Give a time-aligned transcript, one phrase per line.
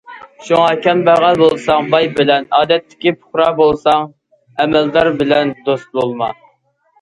[0.45, 4.09] شۇڭا كەمبەغەل بولساڭ باي بىلەن، ئادەتتىكى پۇقرا بولساڭ
[4.65, 6.33] ئەمەلدار بىلەن دوست بولما.